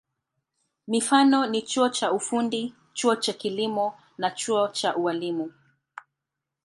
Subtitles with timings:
[0.87, 3.85] Mifano ni chuo cha ufundi, chuo cha kilimo
[4.23, 5.53] au chuo cha ualimu.